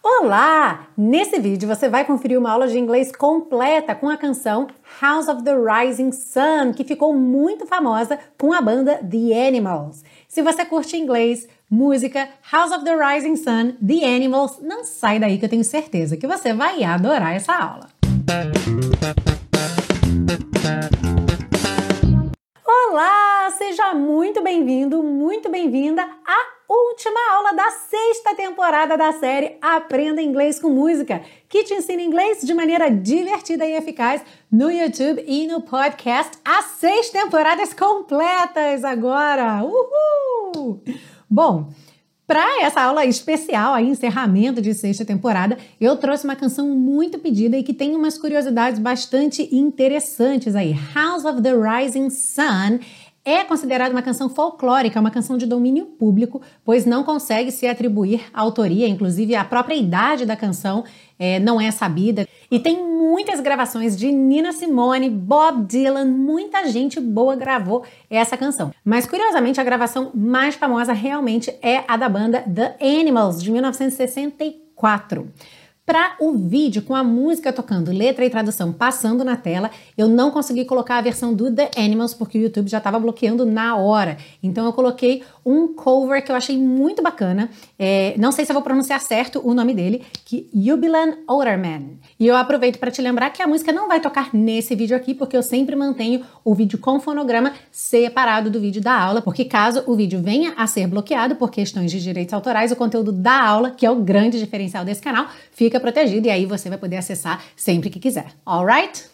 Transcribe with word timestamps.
Olá! 0.00 0.86
Nesse 0.96 1.40
vídeo 1.40 1.68
você 1.68 1.88
vai 1.88 2.04
conferir 2.04 2.38
uma 2.38 2.52
aula 2.52 2.68
de 2.68 2.78
inglês 2.78 3.10
completa 3.10 3.96
com 3.96 4.08
a 4.08 4.16
canção 4.16 4.68
House 5.00 5.26
of 5.26 5.42
the 5.42 5.52
Rising 5.52 6.12
Sun, 6.12 6.72
que 6.72 6.84
ficou 6.84 7.12
muito 7.12 7.66
famosa 7.66 8.16
com 8.38 8.52
a 8.52 8.60
banda 8.60 8.96
The 8.98 9.48
Animals. 9.48 10.04
Se 10.28 10.40
você 10.40 10.64
curte 10.64 10.96
inglês, 10.96 11.48
música, 11.68 12.28
House 12.52 12.70
of 12.70 12.84
the 12.84 12.94
Rising 12.94 13.36
Sun, 13.36 13.72
The 13.84 14.04
Animals, 14.16 14.60
não 14.62 14.84
sai 14.84 15.18
daí 15.18 15.36
que 15.36 15.44
eu 15.44 15.50
tenho 15.50 15.64
certeza 15.64 16.16
que 16.16 16.28
você 16.28 16.52
vai 16.52 16.84
adorar 16.84 17.34
essa 17.34 17.54
aula. 17.54 17.88
Olá! 22.64 23.50
Seja 23.58 23.94
muito 23.94 24.42
bem-vindo, 24.42 25.02
muito 25.02 25.50
bem-vinda 25.50 26.02
a 26.02 26.57
última 26.68 27.18
aula 27.34 27.54
da 27.54 27.70
sexta 27.70 28.34
temporada 28.34 28.96
da 28.96 29.12
série 29.12 29.56
Aprenda 29.62 30.20
Inglês 30.20 30.60
com 30.60 30.68
Música, 30.68 31.22
que 31.48 31.64
te 31.64 31.72
ensina 31.72 32.02
inglês 32.02 32.42
de 32.42 32.52
maneira 32.52 32.90
divertida 32.90 33.64
e 33.64 33.74
eficaz 33.74 34.22
no 34.52 34.70
YouTube 34.70 35.24
e 35.26 35.46
no 35.46 35.62
podcast. 35.62 36.36
As 36.44 36.66
seis 36.78 37.08
temporadas 37.08 37.72
completas 37.72 38.84
agora! 38.84 39.64
Uhul! 39.64 40.82
Bom, 41.28 41.72
para 42.26 42.62
essa 42.62 42.82
aula 42.82 43.06
especial, 43.06 43.72
aí, 43.72 43.88
encerramento 43.88 44.60
de 44.60 44.74
sexta 44.74 45.02
temporada, 45.02 45.56
eu 45.80 45.96
trouxe 45.96 46.24
uma 46.24 46.36
canção 46.36 46.68
muito 46.68 47.18
pedida 47.18 47.56
e 47.56 47.62
que 47.62 47.72
tem 47.72 47.96
umas 47.96 48.18
curiosidades 48.18 48.78
bastante 48.78 49.48
interessantes 49.50 50.54
aí. 50.54 50.76
House 50.94 51.24
of 51.24 51.40
the 51.40 51.54
Rising 51.54 52.10
Sun 52.10 52.80
é 53.28 53.44
considerada 53.44 53.94
uma 53.94 54.00
canção 54.00 54.30
folclórica, 54.30 54.98
uma 54.98 55.10
canção 55.10 55.36
de 55.36 55.44
domínio 55.44 55.84
público, 55.84 56.40
pois 56.64 56.86
não 56.86 57.04
consegue 57.04 57.50
se 57.50 57.66
atribuir 57.66 58.22
autoria, 58.32 58.88
inclusive 58.88 59.34
a 59.34 59.44
própria 59.44 59.74
idade 59.74 60.24
da 60.24 60.34
canção 60.34 60.82
é, 61.18 61.38
não 61.38 61.60
é 61.60 61.70
sabida. 61.70 62.26
E 62.50 62.58
tem 62.58 62.82
muitas 62.82 63.38
gravações 63.40 63.94
de 63.98 64.10
Nina 64.10 64.50
Simone, 64.52 65.10
Bob 65.10 65.66
Dylan, 65.66 66.06
muita 66.06 66.66
gente 66.68 66.98
boa 66.98 67.36
gravou 67.36 67.84
essa 68.08 68.34
canção. 68.34 68.72
Mas 68.82 69.04
curiosamente, 69.04 69.60
a 69.60 69.64
gravação 69.64 70.10
mais 70.14 70.54
famosa 70.54 70.94
realmente 70.94 71.54
é 71.60 71.84
a 71.86 71.98
da 71.98 72.08
banda 72.08 72.40
The 72.40 72.78
Animals, 72.80 73.42
de 73.42 73.52
1964 73.52 75.30
para 75.88 76.16
o 76.20 76.34
vídeo 76.34 76.82
com 76.82 76.94
a 76.94 77.02
música 77.02 77.50
tocando, 77.50 77.90
letra 77.90 78.22
e 78.22 78.28
tradução 78.28 78.74
passando 78.74 79.24
na 79.24 79.38
tela, 79.38 79.70
eu 79.96 80.06
não 80.06 80.30
consegui 80.30 80.66
colocar 80.66 80.98
a 80.98 81.00
versão 81.00 81.32
do 81.32 81.50
The 81.50 81.70
Animals 81.78 82.12
porque 82.12 82.36
o 82.36 82.42
YouTube 82.42 82.68
já 82.68 82.76
estava 82.76 82.98
bloqueando 82.98 83.46
na 83.46 83.74
hora. 83.74 84.18
Então 84.42 84.66
eu 84.66 84.72
coloquei 84.74 85.22
um 85.46 85.68
cover 85.68 86.22
que 86.22 86.30
eu 86.30 86.36
achei 86.36 86.58
muito 86.58 87.00
bacana. 87.02 87.48
É, 87.78 88.14
não 88.18 88.30
sei 88.30 88.44
se 88.44 88.52
eu 88.52 88.54
vou 88.54 88.62
pronunciar 88.62 89.00
certo 89.00 89.40
o 89.42 89.54
nome 89.54 89.72
dele, 89.72 90.04
que 90.26 90.50
Jubilan 90.54 91.14
Olderman. 91.26 91.98
E 92.20 92.26
eu 92.26 92.36
aproveito 92.36 92.78
para 92.78 92.90
te 92.90 93.00
lembrar 93.00 93.30
que 93.30 93.42
a 93.42 93.46
música 93.46 93.72
não 93.72 93.88
vai 93.88 93.98
tocar 93.98 94.28
nesse 94.34 94.74
vídeo 94.74 94.94
aqui, 94.94 95.14
porque 95.14 95.34
eu 95.34 95.42
sempre 95.42 95.74
mantenho 95.74 96.22
o 96.44 96.54
vídeo 96.54 96.78
com 96.78 97.00
fonograma 97.00 97.54
separado 97.72 98.50
do 98.50 98.60
vídeo 98.60 98.82
da 98.82 98.92
aula, 98.92 99.22
porque 99.22 99.46
caso 99.46 99.82
o 99.86 99.96
vídeo 99.96 100.20
venha 100.20 100.52
a 100.54 100.66
ser 100.66 100.86
bloqueado 100.86 101.36
por 101.36 101.50
questões 101.50 101.90
de 101.90 101.98
direitos 101.98 102.34
autorais, 102.34 102.70
o 102.70 102.76
conteúdo 102.76 103.10
da 103.10 103.42
aula, 103.42 103.70
que 103.70 103.86
é 103.86 103.90
o 103.90 103.96
grande 103.96 104.38
diferencial 104.38 104.84
desse 104.84 105.00
canal, 105.00 105.28
fica 105.50 105.77
protegido 105.80 106.26
e 106.26 106.30
aí 106.30 106.46
você 106.46 106.68
vai 106.68 106.78
poder 106.78 106.96
acessar 106.96 107.42
sempre 107.56 107.90
que 107.90 107.98
quiser. 108.00 108.26
Alright? 108.44 109.04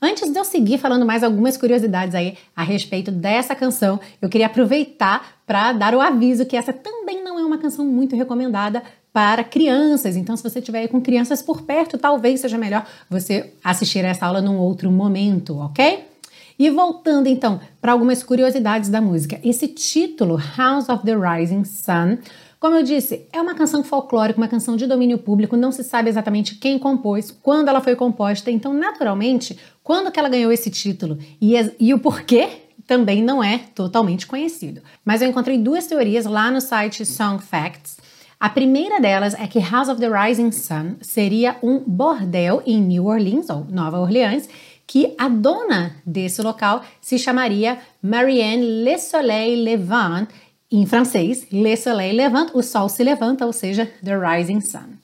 Antes 0.00 0.30
de 0.30 0.38
eu 0.38 0.44
seguir 0.44 0.76
falando 0.76 1.06
mais 1.06 1.24
algumas 1.24 1.56
curiosidades 1.56 2.14
aí 2.14 2.36
a 2.54 2.62
respeito 2.62 3.10
dessa 3.10 3.54
canção, 3.54 3.98
eu 4.20 4.28
queria 4.28 4.46
aproveitar 4.46 5.40
para 5.46 5.72
dar 5.72 5.94
o 5.94 6.00
aviso 6.00 6.44
que 6.44 6.56
essa 6.56 6.72
também 6.72 7.24
não 7.24 7.38
é 7.38 7.44
uma 7.44 7.56
canção 7.56 7.84
muito 7.84 8.14
recomendada 8.14 8.82
para 9.10 9.42
crianças. 9.42 10.14
Então, 10.14 10.36
se 10.36 10.42
você 10.42 10.58
estiver 10.58 10.86
com 10.88 11.00
crianças 11.00 11.40
por 11.40 11.62
perto, 11.62 11.96
talvez 11.96 12.40
seja 12.40 12.58
melhor 12.58 12.86
você 13.08 13.54
assistir 13.64 14.04
essa 14.04 14.26
aula 14.26 14.42
num 14.42 14.58
outro 14.58 14.90
momento, 14.90 15.56
ok? 15.58 16.04
E 16.58 16.68
voltando 16.68 17.26
então 17.26 17.58
para 17.80 17.92
algumas 17.92 18.22
curiosidades 18.22 18.90
da 18.90 19.00
música. 19.00 19.40
Esse 19.42 19.68
título, 19.68 20.38
House 20.58 20.90
of 20.90 21.04
the 21.06 21.14
Rising 21.14 21.64
Sun, 21.64 22.18
como 22.66 22.78
eu 22.78 22.82
disse, 22.82 23.28
é 23.32 23.40
uma 23.40 23.54
canção 23.54 23.84
folclórica, 23.84 24.40
uma 24.40 24.48
canção 24.48 24.74
de 24.74 24.88
domínio 24.88 25.18
público, 25.18 25.56
não 25.56 25.70
se 25.70 25.84
sabe 25.84 26.08
exatamente 26.08 26.56
quem 26.56 26.80
compôs, 26.80 27.30
quando 27.30 27.68
ela 27.68 27.80
foi 27.80 27.94
composta, 27.94 28.50
então, 28.50 28.74
naturalmente, 28.74 29.56
quando 29.84 30.10
que 30.10 30.18
ela 30.18 30.28
ganhou 30.28 30.50
esse 30.50 30.68
título 30.68 31.16
e, 31.40 31.54
e 31.78 31.94
o 31.94 32.00
porquê 32.00 32.48
também 32.84 33.22
não 33.22 33.40
é 33.40 33.58
totalmente 33.72 34.26
conhecido. 34.26 34.82
Mas 35.04 35.22
eu 35.22 35.28
encontrei 35.28 35.56
duas 35.58 35.86
teorias 35.86 36.26
lá 36.26 36.50
no 36.50 36.60
site 36.60 37.06
Song 37.06 37.40
Facts. 37.40 37.98
A 38.40 38.50
primeira 38.50 39.00
delas 39.00 39.34
é 39.34 39.46
que 39.46 39.60
House 39.60 39.88
of 39.88 40.00
the 40.00 40.08
Rising 40.08 40.50
Sun 40.50 40.96
seria 41.00 41.56
um 41.62 41.78
bordel 41.78 42.64
em 42.66 42.80
New 42.80 43.06
Orleans, 43.06 43.48
ou 43.48 43.64
Nova 43.70 44.00
Orleans, 44.00 44.48
que 44.88 45.14
a 45.16 45.28
dona 45.28 45.96
desse 46.04 46.42
local 46.42 46.82
se 47.00 47.16
chamaria 47.16 47.78
Marianne 48.02 48.82
Le 48.84 48.98
Soleil 48.98 49.62
Levant 49.62 50.28
em 50.76 50.84
francês, 50.84 51.46
Le 51.50 51.74
Soleil 51.74 52.14
Levant, 52.14 52.50
o 52.52 52.62
sol 52.62 52.88
se 52.88 53.02
levanta, 53.02 53.46
ou 53.46 53.52
seja, 53.52 53.90
The 54.04 54.14
Rising 54.14 54.60
Sun. 54.60 54.96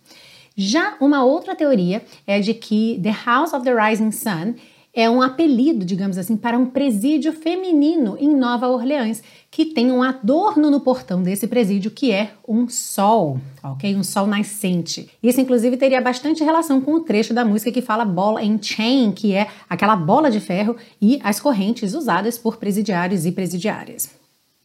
Já 0.55 0.97
uma 1.01 1.25
outra 1.25 1.57
teoria 1.57 2.05
é 2.27 2.41
de 2.41 2.53
que 2.53 3.01
The 3.03 3.15
House 3.25 3.55
of 3.55 3.65
the 3.65 3.73
Rising 3.75 4.13
Sun 4.13 4.55
é 4.95 5.09
um 5.09 5.23
apelido, 5.23 5.87
digamos 5.87 6.19
assim, 6.19 6.37
para 6.37 6.59
um 6.59 6.67
presídio 6.67 7.33
feminino 7.33 8.19
em 8.21 8.29
Nova 8.29 8.69
Orleans, 8.69 9.23
que 9.51 9.65
tem 9.65 9.91
um 9.91 10.03
adorno 10.03 10.71
no 10.71 10.81
portão 10.81 11.23
desse 11.23 11.47
presídio 11.47 11.91
que 11.91 12.13
é 12.13 12.33
um 12.47 12.69
sol, 12.69 13.41
ok? 13.65 13.97
Um 13.97 14.05
sol 14.05 14.27
nascente. 14.27 15.09
Isso, 15.23 15.41
inclusive, 15.41 15.79
teria 15.79 16.03
bastante 16.03 16.45
relação 16.45 16.83
com 16.83 16.93
o 16.93 17.01
trecho 17.01 17.33
da 17.33 17.47
música 17.47 17.73
que 17.73 17.81
fala 17.81 18.05
ball 18.05 18.37
and 18.37 18.59
chain, 18.61 19.11
que 19.13 19.33
é 19.33 19.47
aquela 19.71 19.97
bola 19.97 20.31
de 20.31 20.39
ferro 20.39 20.77
e 21.01 21.19
as 21.25 21.41
correntes 21.41 21.95
usadas 21.95 22.37
por 22.37 22.59
presidiários 22.59 23.25
e 23.25 23.33
presidiárias. 23.33 24.22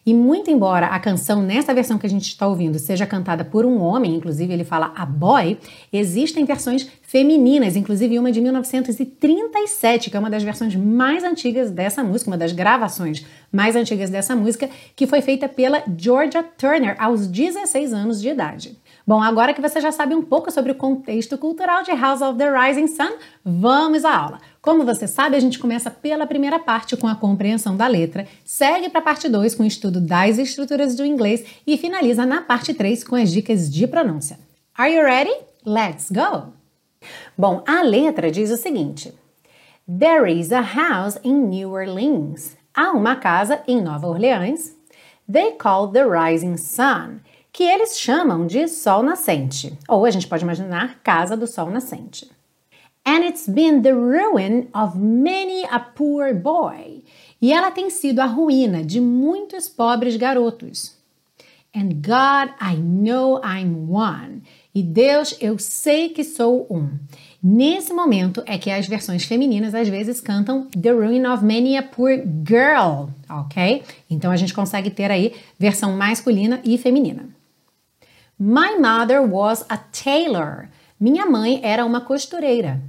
E 0.07 0.13
muito 0.13 0.49
embora 0.49 0.85
a 0.85 0.99
canção, 1.01 1.41
nessa 1.41 1.73
versão 1.73 1.97
que 1.97 2.05
a 2.05 2.09
gente 2.09 2.29
está 2.29 2.47
ouvindo, 2.47 2.79
seja 2.79 3.05
cantada 3.05 3.43
por 3.43 3.65
um 3.65 3.77
homem, 3.81 4.15
inclusive 4.15 4.53
ele 4.53 4.63
fala 4.63 4.93
a 4.95 5.05
boy, 5.05 5.57
existem 5.91 6.45
versões 6.45 6.87
femininas, 7.01 7.75
inclusive 7.75 8.17
uma 8.17 8.31
de 8.31 8.39
1937, 8.39 10.09
que 10.09 10.15
é 10.15 10.19
uma 10.19 10.29
das 10.29 10.43
versões 10.43 10.77
mais 10.77 11.25
antigas 11.25 11.71
dessa 11.71 12.05
música, 12.05 12.31
uma 12.31 12.37
das 12.37 12.53
gravações 12.53 13.25
mais 13.51 13.75
antigas 13.75 14.09
dessa 14.09 14.33
música, 14.33 14.69
que 14.95 15.05
foi 15.05 15.21
feita 15.21 15.49
pela 15.49 15.83
Georgia 15.97 16.41
Turner 16.41 16.95
aos 16.99 17.27
16 17.27 17.91
anos 17.91 18.21
de 18.21 18.29
idade. 18.29 18.77
Bom, 19.05 19.21
agora 19.21 19.53
que 19.53 19.61
você 19.61 19.81
já 19.81 19.91
sabe 19.91 20.15
um 20.15 20.21
pouco 20.21 20.49
sobre 20.51 20.71
o 20.71 20.75
contexto 20.75 21.37
cultural 21.37 21.83
de 21.83 21.91
House 21.91 22.21
of 22.21 22.37
the 22.37 22.49
Rising 22.49 22.87
Sun, 22.87 23.11
vamos 23.43 24.05
à 24.05 24.17
aula. 24.17 24.39
Como 24.67 24.83
você 24.83 25.07
sabe, 25.07 25.37
a 25.37 25.39
gente 25.39 25.59
começa 25.59 25.89
pela 25.89 26.27
primeira 26.27 26.59
parte 26.59 26.97
com 26.97 27.07
a 27.07 27.15
compreensão 27.15 27.77
da 27.77 27.87
letra, 27.87 28.27
segue 28.43 28.89
para 28.89 28.99
a 28.99 29.01
parte 29.01 29.29
2 29.29 29.55
com 29.55 29.63
o 29.63 29.65
estudo 29.65 30.01
das 30.01 30.37
estruturas 30.37 30.93
do 30.93 31.05
inglês 31.05 31.45
e 31.65 31.77
finaliza 31.77 32.25
na 32.25 32.41
parte 32.41 32.73
3 32.73 33.01
com 33.05 33.15
as 33.15 33.31
dicas 33.31 33.71
de 33.71 33.87
pronúncia. 33.87 34.37
Are 34.77 34.93
you 34.93 35.03
ready? 35.03 35.31
Let's 35.65 36.11
go! 36.11 36.51
Bom, 37.37 37.63
a 37.65 37.81
letra 37.81 38.29
diz 38.29 38.51
o 38.51 38.57
seguinte: 38.57 39.13
There 39.87 40.29
is 40.29 40.51
a 40.51 40.59
house 40.59 41.17
in 41.23 41.47
New 41.47 41.71
Orleans. 41.71 42.57
Há 42.75 42.91
uma 42.91 43.15
casa 43.15 43.63
em 43.69 43.81
Nova 43.81 44.05
Orleans. 44.05 44.75
They 45.31 45.53
call 45.53 45.93
the 45.93 46.03
rising 46.03 46.57
sun 46.57 47.21
que 47.53 47.63
eles 47.63 47.97
chamam 47.97 48.45
de 48.45 48.67
Sol 48.67 49.01
Nascente, 49.01 49.79
ou 49.87 50.03
a 50.03 50.11
gente 50.11 50.27
pode 50.27 50.43
imaginar 50.43 50.99
Casa 51.01 51.37
do 51.37 51.47
Sol 51.47 51.69
Nascente. 51.69 52.35
And 53.07 53.23
it's 53.23 53.47
been 53.47 53.83
the 53.83 53.95
ruin 53.95 54.67
of 54.73 54.99
many 54.99 55.63
a 55.63 55.79
poor 55.79 56.33
boy. 56.33 57.03
E 57.41 57.53
ela 57.53 57.71
tem 57.71 57.89
sido 57.89 58.19
a 58.19 58.25
ruína 58.25 58.83
de 58.83 58.99
muitos 58.99 59.69
pobres 59.69 60.17
garotos. 60.17 60.93
And 61.73 62.01
God, 62.01 62.53
I 62.59 62.75
know 62.75 63.39
I'm 63.41 63.89
one. 63.89 64.41
E 64.75 64.83
Deus, 64.83 65.37
eu 65.39 65.57
sei 65.57 66.09
que 66.09 66.21
sou 66.21 66.67
um. 66.69 66.99
Nesse 67.41 67.93
momento 67.93 68.43
é 68.45 68.57
que 68.57 68.69
as 68.69 68.85
versões 68.87 69.23
femininas 69.23 69.73
às 69.73 69.87
vezes 69.87 70.19
cantam 70.19 70.67
The 70.71 70.91
Ruin 70.91 71.25
of 71.27 71.45
Many 71.45 71.77
a 71.77 71.83
Poor 71.83 72.11
Girl, 72.45 73.07
ok? 73.29 73.83
Então 74.09 74.31
a 74.31 74.35
gente 74.35 74.53
consegue 74.53 74.89
ter 74.89 75.09
aí 75.11 75.33
versão 75.57 75.95
masculina 75.95 76.59
e 76.61 76.77
feminina. 76.77 77.29
My 78.37 78.77
mother 78.77 79.21
was 79.21 79.63
a 79.69 79.77
tailor. 79.77 80.67
Minha 80.99 81.25
mãe 81.25 81.61
era 81.63 81.85
uma 81.85 82.01
costureira. 82.01 82.81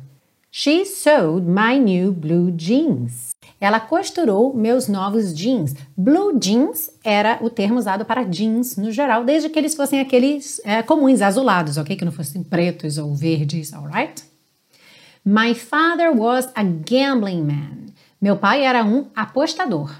She 0.50 0.84
sewed 0.84 1.46
my 1.46 1.78
new 1.78 2.12
blue 2.12 2.50
jeans. 2.50 3.32
Ela 3.60 3.80
costurou 3.80 4.54
meus 4.54 4.88
novos 4.88 5.34
jeans. 5.34 5.74
Blue 5.96 6.38
jeans 6.38 6.90
era 7.04 7.38
o 7.42 7.50
termo 7.50 7.78
usado 7.78 8.04
para 8.04 8.24
jeans 8.24 8.76
no 8.76 8.90
geral, 8.90 9.24
desde 9.24 9.48
que 9.50 9.58
eles 9.58 9.74
fossem 9.74 10.00
aqueles 10.00 10.60
é, 10.64 10.82
comuns, 10.82 11.20
azulados, 11.20 11.76
ok? 11.76 11.96
Que 11.96 12.04
não 12.04 12.12
fossem 12.12 12.42
pretos 12.42 12.98
ou 12.98 13.14
verdes, 13.14 13.72
alright? 13.74 14.24
My 15.24 15.54
father 15.54 16.10
was 16.16 16.48
a 16.54 16.62
gambling 16.62 17.42
man. 17.42 17.86
Meu 18.20 18.36
pai 18.36 18.62
era 18.62 18.84
um 18.84 19.06
apostador. 19.14 19.94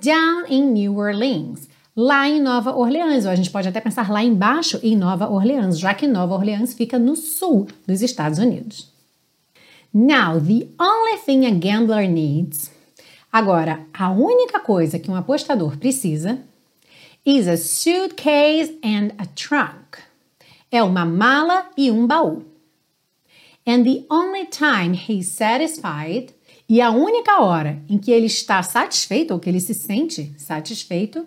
Down 0.00 0.44
in 0.48 0.72
New 0.72 0.96
Orleans. 0.96 1.68
Lá 1.98 2.28
em 2.28 2.40
Nova 2.40 2.76
Orleans, 2.76 3.24
ou 3.24 3.30
a 3.32 3.34
gente 3.34 3.50
pode 3.50 3.66
até 3.66 3.80
pensar 3.80 4.08
lá 4.08 4.22
embaixo 4.22 4.78
em 4.84 4.96
Nova 4.96 5.28
Orleans, 5.28 5.80
já 5.80 5.92
que 5.92 6.06
Nova 6.06 6.32
Orleans 6.32 6.72
fica 6.72 6.96
no 6.96 7.16
sul 7.16 7.66
dos 7.88 8.02
Estados 8.02 8.38
Unidos. 8.38 8.92
Now, 9.92 10.38
the 10.38 10.68
only 10.80 11.18
thing 11.26 11.44
a 11.44 11.50
gambler 11.50 12.08
needs. 12.08 12.70
Agora, 13.32 13.84
a 13.92 14.12
única 14.12 14.60
coisa 14.60 14.96
que 14.96 15.10
um 15.10 15.16
apostador 15.16 15.76
precisa 15.76 16.38
is 17.26 17.48
a 17.48 17.56
suitcase 17.56 18.78
and 18.84 19.10
a 19.18 19.26
trunk. 19.34 19.98
É 20.70 20.80
uma 20.84 21.04
mala 21.04 21.68
e 21.76 21.90
um 21.90 22.06
baú. 22.06 22.44
And 23.66 23.82
the 23.82 24.04
only 24.08 24.46
time 24.46 24.94
he's 24.94 25.26
satisfied 25.26 26.32
e 26.68 26.80
a 26.80 26.92
única 26.92 27.40
hora 27.40 27.82
em 27.88 27.98
que 27.98 28.12
ele 28.12 28.26
está 28.26 28.62
satisfeito 28.62 29.34
ou 29.34 29.40
que 29.40 29.48
ele 29.48 29.58
se 29.58 29.74
sente 29.74 30.32
satisfeito 30.38 31.26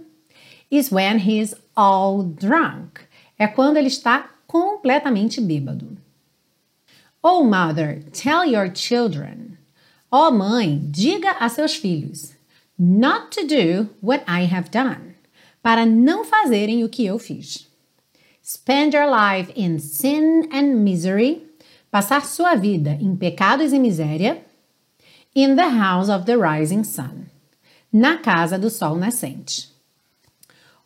is 0.72 0.92
when 0.92 1.20
he's 1.20 1.54
all 1.76 2.24
drunk. 2.24 3.02
É 3.38 3.46
quando 3.46 3.78
ele 3.78 3.88
está 3.88 4.30
completamente 4.48 5.42
bêbado. 5.42 5.98
Oh, 7.24 7.44
mother, 7.44 8.04
tell 8.12 8.44
your 8.46 8.74
children. 8.74 9.58
Oh, 10.12 10.32
mãe, 10.32 10.82
diga 10.90 11.32
a 11.40 11.50
seus 11.50 11.76
filhos. 11.76 12.34
Not 12.80 13.32
to 13.32 13.46
do 13.46 13.90
what 14.02 14.24
I 14.28 14.46
have 14.46 14.72
done. 14.72 15.16
Para 15.62 15.86
não 15.86 16.26
fazerem 16.26 16.84
o 16.84 16.90
que 16.90 17.06
eu 17.06 17.20
fiz. 17.20 17.68
Spend 18.44 18.96
your 18.96 19.08
life 19.08 19.54
in 19.56 19.78
sin 19.80 20.50
and 20.52 20.84
misery. 20.84 21.44
Passar 21.92 22.26
sua 22.26 22.56
vida 22.56 22.98
em 23.00 23.16
pecados 23.16 23.72
e 23.72 23.78
miséria. 23.78 24.44
In 25.36 25.56
the 25.56 25.70
house 25.70 26.10
of 26.10 26.26
the 26.26 26.38
rising 26.38 26.84
sun. 26.84 27.28
Na 27.94 28.18
casa 28.18 28.58
do 28.58 28.70
sol 28.70 28.96
nascente. 28.96 29.71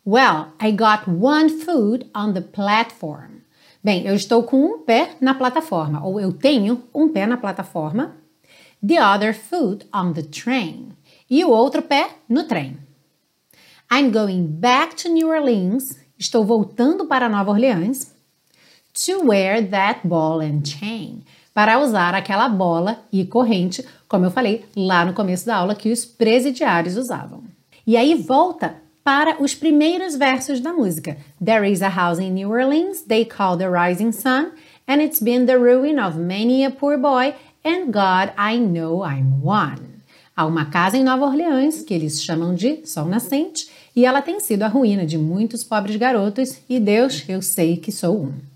Well, 0.08 0.52
I 0.60 0.70
got 0.70 1.08
one 1.08 1.48
foot 1.48 2.08
on 2.14 2.32
the 2.34 2.40
platform. 2.40 3.42
Bem, 3.82 4.06
eu 4.06 4.14
estou 4.14 4.44
com 4.44 4.64
um 4.64 4.78
pé 4.78 5.16
na 5.20 5.34
plataforma, 5.34 6.00
ou 6.06 6.20
eu 6.20 6.32
tenho 6.32 6.84
um 6.94 7.08
pé 7.08 7.26
na 7.26 7.36
plataforma. 7.36 8.14
The 8.86 9.02
other 9.02 9.34
foot 9.34 9.84
on 9.92 10.12
the 10.12 10.22
train. 10.22 10.92
E 11.28 11.44
o 11.44 11.50
outro 11.50 11.82
pé 11.82 12.10
no 12.28 12.44
trem. 12.44 12.78
I'm 13.90 14.12
going 14.12 14.46
back 14.46 14.94
to 15.02 15.08
New 15.08 15.28
Orleans. 15.28 15.98
Estou 16.16 16.44
voltando 16.44 17.06
para 17.06 17.28
Nova 17.28 17.50
Orleans. 17.50 18.14
To 19.06 19.26
wear 19.26 19.68
that 19.70 20.06
ball 20.06 20.40
and 20.40 20.64
chain. 20.64 21.24
Para 21.52 21.80
usar 21.80 22.14
aquela 22.14 22.48
bola 22.48 23.00
e 23.12 23.24
corrente, 23.26 23.84
como 24.08 24.26
eu 24.26 24.30
falei 24.30 24.64
lá 24.76 25.04
no 25.04 25.14
começo 25.14 25.46
da 25.46 25.56
aula, 25.56 25.74
que 25.74 25.90
os 25.90 26.04
presidiários 26.04 26.96
usavam. 26.96 27.42
E 27.84 27.96
aí 27.96 28.14
volta 28.14 28.85
para 29.06 29.40
os 29.40 29.54
primeiros 29.54 30.16
versos 30.16 30.58
da 30.58 30.72
música. 30.72 31.16
There 31.40 31.64
is 31.64 31.80
a 31.80 31.88
house 31.88 32.18
in 32.18 32.34
New 32.34 32.50
Orleans 32.50 33.02
they 33.02 33.24
call 33.24 33.56
the 33.56 33.68
rising 33.68 34.10
sun, 34.10 34.50
and 34.84 35.00
it's 35.00 35.22
been 35.22 35.46
the 35.46 35.56
ruin 35.56 36.00
of 36.00 36.18
many 36.18 36.64
a 36.64 36.72
poor 36.72 36.98
boy, 36.98 37.32
and 37.64 37.92
God, 37.92 38.32
I 38.36 38.58
know 38.58 39.04
I'm 39.04 39.40
one. 39.44 40.02
Há 40.36 40.44
uma 40.44 40.64
casa 40.64 40.96
em 40.96 41.04
Nova 41.04 41.24
Orleans 41.24 41.82
que 41.82 41.94
eles 41.94 42.20
chamam 42.20 42.52
de 42.52 42.84
Sol 42.84 43.06
Nascente, 43.06 43.68
e 43.94 44.04
ela 44.04 44.20
tem 44.20 44.40
sido 44.40 44.64
a 44.64 44.68
ruína 44.68 45.06
de 45.06 45.16
muitos 45.16 45.62
pobres 45.62 45.94
garotos, 45.94 46.58
e 46.68 46.80
Deus, 46.80 47.24
eu 47.28 47.40
sei 47.40 47.76
que 47.76 47.92
sou 47.92 48.24
um. 48.24 48.55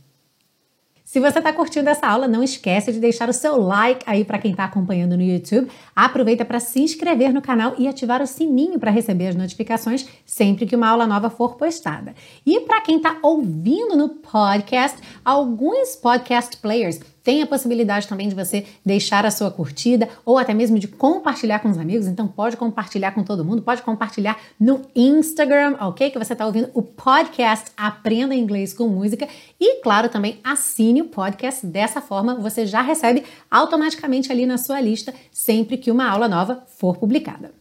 Se 1.11 1.19
você 1.19 1.39
está 1.39 1.53
curtindo 1.53 1.91
essa 1.91 2.07
aula, 2.07 2.29
não 2.29 2.41
esquece 2.41 2.93
de 2.93 3.01
deixar 3.01 3.29
o 3.29 3.33
seu 3.33 3.61
like 3.61 4.05
aí 4.07 4.25
para 4.25 4.39
quem 4.39 4.53
está 4.53 4.63
acompanhando 4.63 5.17
no 5.17 5.23
YouTube. 5.25 5.69
Aproveita 5.93 6.45
para 6.45 6.61
se 6.61 6.81
inscrever 6.81 7.35
no 7.35 7.43
canal 7.43 7.75
e 7.77 7.89
ativar 7.89 8.23
o 8.23 8.27
sininho 8.29 8.79
para 8.79 8.93
receber 8.93 9.27
as 9.27 9.35
notificações 9.35 10.07
sempre 10.25 10.67
que 10.67 10.77
uma 10.77 10.89
aula 10.89 11.09
nova 11.09 11.29
for 11.29 11.57
postada. 11.57 12.15
E 12.47 12.61
para 12.61 12.81
quem 12.83 12.99
está 12.99 13.19
ouvindo 13.25 13.97
no 13.97 14.11
podcast, 14.11 15.01
alguns 15.25 15.97
podcast 15.97 16.57
players 16.59 17.01
tem 17.23 17.43
a 17.43 17.47
possibilidade 17.47 18.09
também 18.09 18.29
de 18.29 18.35
você 18.35 18.67
deixar 18.85 19.27
a 19.27 19.31
sua 19.31 19.51
curtida 19.51 20.09
ou 20.25 20.39
até 20.39 20.55
mesmo 20.55 20.79
de 20.79 20.89
compartilhar 20.89 21.59
com 21.61 21.69
os 21.69 21.79
amigos. 21.79 22.07
Então 22.07 22.27
pode 22.27 22.57
compartilhar 22.57 23.13
com 23.13 23.23
todo 23.23 23.45
mundo, 23.45 23.63
pode 23.63 23.83
compartilhar 23.83 24.39
no 24.59 24.83
Instagram, 24.95 25.77
ok? 25.81 26.11
Que 26.11 26.19
você 26.19 26.33
está 26.33 26.47
ouvindo 26.47 26.71
o 26.75 26.83
podcast 26.83 27.71
Aprenda 27.77 28.35
Inglês 28.35 28.73
com 28.73 28.89
Música. 28.89 29.29
E 29.61 29.83
claro, 29.83 30.09
também 30.09 30.39
assine 30.43 31.03
o 31.03 31.07
podcast. 31.07 31.67
Dessa 31.67 32.01
forma 32.01 32.37
você 32.37 32.67
já 32.67 32.81
recebe 32.81 33.25
automaticamente 33.51 34.33
ali 34.33 34.47
na 34.47 34.59
sua 34.59 34.81
lista 34.81 35.15
sempre 35.31 35.77
que 35.77 35.91
uma 35.91 36.09
aula 36.09 36.29
nova 36.29 36.65
for 36.79 36.97
publicada. 36.97 37.53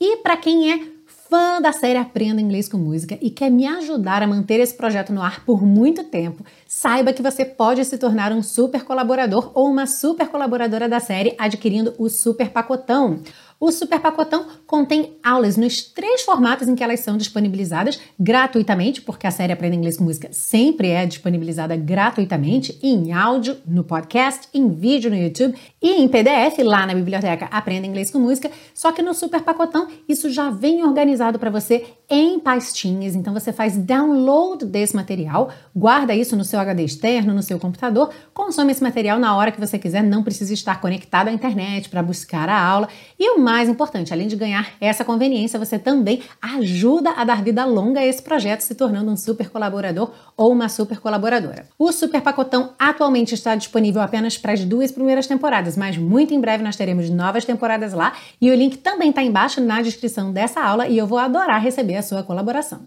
E 0.00 0.18
para 0.18 0.36
quem 0.36 0.72
é 0.72 0.95
fã 1.28 1.60
da 1.60 1.72
série 1.72 1.98
Aprenda 1.98 2.40
Inglês 2.40 2.68
com 2.68 2.78
Música 2.78 3.18
e 3.20 3.30
quer 3.30 3.50
me 3.50 3.66
ajudar 3.66 4.22
a 4.22 4.26
manter 4.26 4.60
esse 4.60 4.74
projeto 4.74 5.12
no 5.12 5.22
ar 5.22 5.44
por 5.44 5.64
muito 5.64 6.04
tempo, 6.04 6.44
saiba 6.66 7.12
que 7.12 7.22
você 7.22 7.44
pode 7.44 7.84
se 7.84 7.98
tornar 7.98 8.32
um 8.32 8.42
super 8.42 8.84
colaborador 8.84 9.50
ou 9.54 9.68
uma 9.68 9.86
super 9.86 10.28
colaboradora 10.28 10.88
da 10.88 11.00
série 11.00 11.34
adquirindo 11.38 11.94
o 11.98 12.08
Super 12.08 12.50
Pacotão. 12.50 13.20
O 13.58 13.72
Super 13.72 14.00
Pacotão 14.00 14.44
contém 14.66 15.16
aulas 15.24 15.56
nos 15.56 15.80
três 15.80 16.20
formatos 16.22 16.68
em 16.68 16.74
que 16.74 16.84
elas 16.84 17.00
são 17.00 17.16
disponibilizadas 17.16 17.98
gratuitamente, 18.20 19.00
porque 19.00 19.26
a 19.26 19.30
série 19.30 19.52
Aprenda 19.52 19.74
Inglês 19.74 19.96
com 19.96 20.04
Música 20.04 20.28
sempre 20.30 20.88
é 20.88 21.06
disponibilizada 21.06 21.74
gratuitamente 21.74 22.78
em 22.82 23.14
áudio, 23.14 23.56
no 23.66 23.82
podcast, 23.82 24.46
em 24.52 24.68
vídeo 24.68 25.10
no 25.10 25.16
YouTube 25.16 25.56
e 25.80 25.92
em 25.92 26.06
PDF 26.06 26.58
lá 26.64 26.86
na 26.86 26.94
biblioteca 26.94 27.46
Aprenda 27.46 27.86
Inglês 27.86 28.10
com 28.10 28.18
Música. 28.18 28.50
Só 28.74 28.92
que 28.92 29.00
no 29.00 29.14
Super 29.14 29.40
Pacotão 29.40 29.88
isso 30.06 30.28
já 30.28 30.50
vem 30.50 30.84
organizado 30.84 31.38
para 31.38 31.48
você 31.48 31.86
em 32.10 32.38
pastinhas, 32.38 33.14
então 33.14 33.32
você 33.32 33.52
faz 33.52 33.76
download 33.76 34.66
desse 34.66 34.94
material, 34.94 35.50
guarda 35.74 36.14
isso 36.14 36.36
no 36.36 36.44
seu 36.44 36.60
HD 36.60 36.84
externo, 36.84 37.34
no 37.34 37.42
seu 37.42 37.58
computador, 37.58 38.10
consome 38.32 38.70
esse 38.70 38.82
material 38.82 39.18
na 39.18 39.34
hora 39.34 39.50
que 39.50 39.58
você 39.58 39.78
quiser, 39.78 40.02
não 40.02 40.22
precisa 40.22 40.52
estar 40.52 40.80
conectado 40.80 41.28
à 41.28 41.32
internet 41.32 41.88
para 41.88 42.02
buscar 42.02 42.48
a 42.48 42.60
aula. 42.60 42.88
E 43.18 43.30
o 43.30 43.45
mais 43.46 43.68
importante, 43.68 44.12
além 44.12 44.26
de 44.26 44.34
ganhar 44.34 44.72
essa 44.80 45.04
conveniência, 45.04 45.56
você 45.56 45.78
também 45.78 46.20
ajuda 46.42 47.10
a 47.10 47.22
dar 47.22 47.44
vida 47.44 47.64
longa 47.64 48.00
a 48.00 48.04
esse 48.04 48.20
projeto, 48.20 48.62
se 48.62 48.74
tornando 48.74 49.08
um 49.08 49.16
super 49.16 49.48
colaborador 49.50 50.10
ou 50.36 50.50
uma 50.50 50.68
super 50.68 50.98
colaboradora. 50.98 51.64
O 51.78 51.92
Super 51.92 52.20
Pacotão 52.22 52.72
atualmente 52.76 53.34
está 53.34 53.54
disponível 53.54 54.02
apenas 54.02 54.36
para 54.36 54.52
as 54.52 54.64
duas 54.64 54.90
primeiras 54.90 55.28
temporadas, 55.28 55.76
mas 55.76 55.96
muito 55.96 56.34
em 56.34 56.40
breve 56.40 56.64
nós 56.64 56.74
teremos 56.74 57.08
novas 57.08 57.44
temporadas 57.44 57.92
lá 57.92 58.14
e 58.40 58.50
o 58.50 58.54
link 58.54 58.78
também 58.78 59.10
está 59.10 59.22
embaixo 59.22 59.60
na 59.60 59.80
descrição 59.80 60.32
dessa 60.32 60.60
aula 60.60 60.88
e 60.88 60.98
eu 60.98 61.06
vou 61.06 61.18
adorar 61.18 61.62
receber 61.62 61.94
a 61.94 62.02
sua 62.02 62.24
colaboração. 62.24 62.80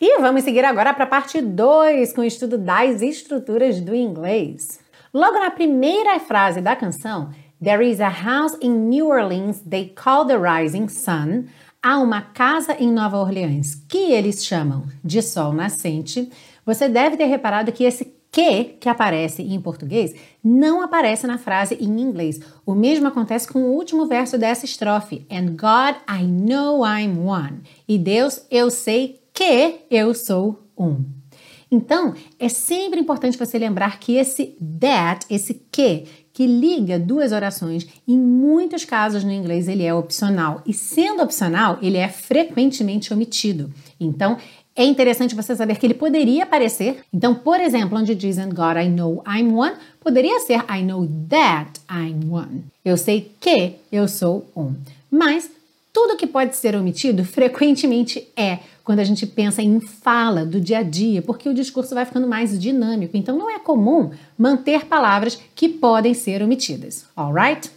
E 0.00 0.20
vamos 0.20 0.42
seguir 0.42 0.64
agora 0.64 0.92
para 0.92 1.04
a 1.04 1.06
parte 1.06 1.40
2 1.40 2.12
com 2.12 2.22
o 2.22 2.24
estudo 2.24 2.58
das 2.58 3.02
estruturas 3.02 3.80
do 3.80 3.94
inglês. 3.94 4.80
Logo 5.14 5.38
na 5.38 5.50
primeira 5.50 6.18
frase 6.18 6.60
da 6.60 6.74
canção, 6.74 7.30
There 7.62 7.80
is 7.80 8.00
a 8.00 8.08
house 8.08 8.56
in 8.60 8.88
New 8.88 9.06
Orleans 9.06 9.60
they 9.64 9.90
call 9.94 10.26
the 10.26 10.36
rising 10.36 10.88
sun. 10.88 11.46
Há 11.80 12.00
uma 12.00 12.20
casa 12.20 12.74
em 12.76 12.90
Nova 12.90 13.18
Orleans 13.18 13.76
que 13.88 14.10
eles 14.10 14.44
chamam 14.44 14.86
de 15.04 15.22
sol 15.22 15.52
nascente. 15.52 16.28
Você 16.66 16.88
deve 16.88 17.16
ter 17.16 17.26
reparado 17.26 17.70
que 17.70 17.84
esse 17.84 18.16
que 18.32 18.64
que 18.80 18.88
aparece 18.88 19.42
em 19.42 19.60
português 19.60 20.12
não 20.42 20.82
aparece 20.82 21.24
na 21.24 21.38
frase 21.38 21.76
em 21.76 22.00
inglês. 22.00 22.40
O 22.66 22.74
mesmo 22.74 23.06
acontece 23.06 23.46
com 23.46 23.60
o 23.60 23.74
último 23.76 24.06
verso 24.06 24.36
dessa 24.36 24.64
estrofe. 24.64 25.24
And 25.30 25.50
God, 25.50 25.94
I 26.10 26.26
know 26.26 26.84
I'm 26.84 27.20
one. 27.20 27.60
E 27.86 27.96
Deus, 27.96 28.44
eu 28.50 28.70
sei 28.70 29.22
que 29.32 29.82
eu 29.88 30.12
sou 30.14 30.66
um. 30.76 31.04
Então, 31.72 32.12
é 32.38 32.50
sempre 32.50 33.00
importante 33.00 33.38
você 33.38 33.58
lembrar 33.58 33.98
que 33.98 34.16
esse 34.16 34.58
that, 34.78 35.24
esse 35.30 35.54
que, 35.72 36.04
que 36.32 36.46
liga 36.46 36.98
duas 36.98 37.32
orações, 37.32 37.86
em 38.08 38.16
muitos 38.16 38.84
casos 38.84 39.22
no 39.22 39.32
inglês 39.32 39.68
ele 39.68 39.84
é 39.84 39.94
opcional. 39.94 40.62
E 40.66 40.72
sendo 40.72 41.22
opcional, 41.22 41.78
ele 41.82 41.98
é 41.98 42.08
frequentemente 42.08 43.12
omitido. 43.12 43.70
Então, 44.00 44.38
é 44.74 44.84
interessante 44.84 45.34
você 45.34 45.54
saber 45.54 45.76
que 45.76 45.84
ele 45.84 45.94
poderia 45.94 46.44
aparecer. 46.44 47.00
Então, 47.12 47.34
por 47.34 47.60
exemplo, 47.60 47.98
onde 47.98 48.14
diz 48.14 48.38
And 48.38 48.48
God 48.48 48.76
I 48.82 48.88
know 48.88 49.22
I'm 49.26 49.52
one, 49.52 49.74
poderia 50.00 50.40
ser 50.40 50.64
I 50.70 50.82
know 50.82 51.06
that 51.28 51.80
I'm 51.90 52.30
one. 52.30 52.64
Eu 52.84 52.96
sei 52.96 53.30
que 53.38 53.74
eu 53.90 54.08
sou 54.08 54.46
um. 54.56 54.74
Mas 55.10 55.50
tudo 55.92 56.16
que 56.16 56.26
pode 56.26 56.56
ser 56.56 56.74
omitido 56.74 57.24
frequentemente 57.24 58.26
é 58.36 58.60
quando 58.82 59.00
a 59.00 59.04
gente 59.04 59.26
pensa 59.26 59.62
em 59.62 59.78
fala 59.78 60.44
do 60.44 60.60
dia 60.60 60.78
a 60.78 60.82
dia, 60.82 61.22
porque 61.22 61.48
o 61.48 61.54
discurso 61.54 61.94
vai 61.94 62.04
ficando 62.04 62.26
mais 62.26 62.58
dinâmico. 62.58 63.16
Então 63.16 63.36
não 63.36 63.50
é 63.50 63.58
comum 63.58 64.10
manter 64.36 64.86
palavras 64.86 65.38
que 65.54 65.68
podem 65.68 66.14
ser 66.14 66.42
omitidas, 66.42 67.04
alright? 67.14 67.70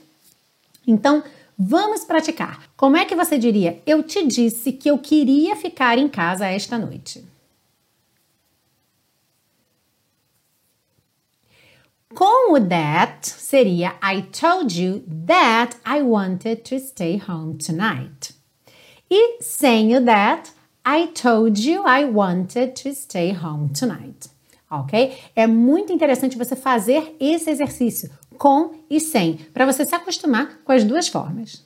Então, 0.88 1.24
vamos 1.58 2.06
praticar. 2.06 2.64
Como 2.78 2.98
é 2.98 3.06
que 3.06 3.16
você 3.16 3.38
diria? 3.38 3.80
Eu 3.86 4.02
te 4.02 4.26
disse 4.26 4.72
que 4.72 4.90
eu 4.90 4.98
queria 4.98 5.56
ficar 5.56 5.98
em 5.98 6.08
casa 6.08 6.48
esta 6.48 6.78
noite. 6.78 7.24
Com 12.16 12.54
o 12.54 12.60
that 12.62 13.28
seria 13.28 13.96
I 14.02 14.22
told 14.22 14.74
you 14.74 15.04
that 15.28 15.76
I 15.86 16.02
wanted 16.02 16.64
to 16.64 16.80
stay 16.80 17.18
home 17.18 17.58
tonight. 17.58 18.34
E 19.12 19.44
sem 19.44 19.98
o 19.98 20.06
that, 20.06 20.50
I 20.86 21.08
told 21.08 21.60
you 21.60 21.84
I 21.86 22.06
wanted 22.06 22.82
to 22.82 22.96
stay 22.96 23.34
home 23.34 23.68
tonight. 23.78 24.30
Ok? 24.72 25.14
É 25.36 25.46
muito 25.46 25.92
interessante 25.92 26.38
você 26.38 26.56
fazer 26.56 27.18
esse 27.20 27.50
exercício 27.50 28.10
com 28.38 28.72
e 28.90 29.02
sem, 29.02 29.36
para 29.54 29.66
você 29.66 29.84
se 29.84 29.94
acostumar 29.94 30.62
com 30.64 30.72
as 30.72 30.86
duas 30.86 31.10
formas. 31.10 31.65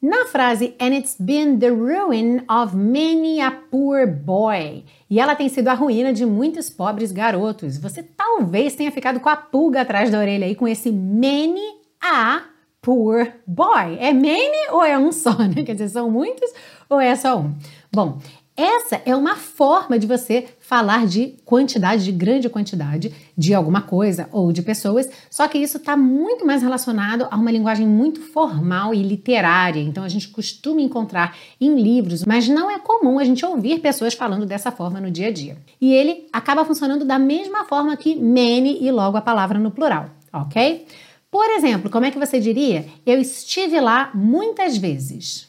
Na 0.00 0.26
frase 0.26 0.74
And 0.80 0.94
it's 0.94 1.16
been 1.18 1.58
the 1.58 1.72
ruin 1.72 2.44
of 2.48 2.76
many 2.76 3.40
a 3.40 3.50
poor 3.50 4.06
boy. 4.06 4.84
E 5.10 5.18
ela 5.18 5.34
tem 5.34 5.48
sido 5.48 5.68
a 5.68 5.74
ruína 5.74 6.12
de 6.12 6.24
muitos 6.24 6.70
pobres 6.70 7.10
garotos. 7.10 7.78
Você 7.78 8.02
talvez 8.02 8.76
tenha 8.76 8.92
ficado 8.92 9.18
com 9.18 9.28
a 9.28 9.36
pulga 9.36 9.80
atrás 9.80 10.10
da 10.10 10.18
orelha 10.18 10.46
aí 10.46 10.54
com 10.54 10.68
esse 10.68 10.92
many 10.92 11.60
a 12.00 12.42
poor 12.80 13.32
boy. 13.44 13.96
É 13.98 14.12
many 14.12 14.70
ou 14.70 14.84
é 14.84 14.96
um 14.96 15.10
só, 15.10 15.36
né? 15.36 15.64
Quer 15.64 15.72
dizer, 15.72 15.88
são 15.88 16.08
muitos 16.10 16.48
ou 16.88 17.00
é 17.00 17.16
só 17.16 17.38
um? 17.38 17.54
Bom, 17.92 18.18
essa 18.58 19.00
é 19.06 19.14
uma 19.14 19.36
forma 19.36 20.00
de 20.00 20.04
você 20.04 20.48
falar 20.58 21.06
de 21.06 21.36
quantidade, 21.44 22.04
de 22.04 22.10
grande 22.10 22.48
quantidade 22.48 23.14
de 23.36 23.54
alguma 23.54 23.82
coisa 23.82 24.28
ou 24.32 24.50
de 24.50 24.62
pessoas, 24.62 25.08
só 25.30 25.46
que 25.46 25.58
isso 25.58 25.76
está 25.76 25.96
muito 25.96 26.44
mais 26.44 26.60
relacionado 26.60 27.28
a 27.30 27.36
uma 27.36 27.52
linguagem 27.52 27.86
muito 27.86 28.20
formal 28.20 28.92
e 28.92 29.00
literária. 29.00 29.80
Então 29.80 30.02
a 30.02 30.08
gente 30.08 30.26
costuma 30.26 30.80
encontrar 30.80 31.36
em 31.60 31.80
livros, 31.80 32.24
mas 32.24 32.48
não 32.48 32.68
é 32.68 32.80
comum 32.80 33.20
a 33.20 33.24
gente 33.24 33.46
ouvir 33.46 33.78
pessoas 33.78 34.14
falando 34.14 34.44
dessa 34.44 34.72
forma 34.72 35.00
no 35.00 35.08
dia 35.08 35.28
a 35.28 35.32
dia. 35.32 35.56
E 35.80 35.94
ele 35.94 36.26
acaba 36.32 36.64
funcionando 36.64 37.04
da 37.04 37.18
mesma 37.18 37.64
forma 37.64 37.96
que 37.96 38.16
many 38.16 38.84
e 38.84 38.90
logo 38.90 39.16
a 39.16 39.22
palavra 39.22 39.56
no 39.56 39.70
plural, 39.70 40.10
ok? 40.32 40.84
Por 41.30 41.48
exemplo, 41.50 41.88
como 41.90 42.06
é 42.06 42.10
que 42.10 42.18
você 42.18 42.40
diria? 42.40 42.86
Eu 43.06 43.20
estive 43.20 43.78
lá 43.78 44.10
muitas 44.14 44.76
vezes. 44.76 45.47